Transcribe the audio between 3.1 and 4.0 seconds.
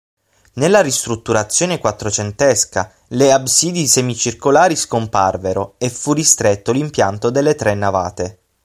absidi